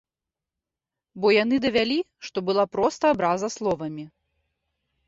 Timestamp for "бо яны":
1.25-1.55